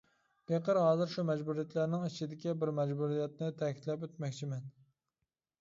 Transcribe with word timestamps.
پېقىر 0.51 0.79
ھازىر 0.83 1.11
شۇ 1.15 1.25
مەجبۇرىيەتلەرنىڭ 1.31 2.07
ئىچىدىكى 2.07 2.55
بىر 2.63 2.73
مەجبۇرىيەتنى 2.81 3.53
تەكىتلەپ 3.63 4.07
ئۆتمەكچىمەن. 4.09 4.69